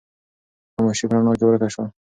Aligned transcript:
خاموشي 0.73 1.05
په 1.09 1.15
رڼا 1.17 1.33
کې 1.37 1.45
ورکه 1.45 1.67
شوه. 1.73 1.85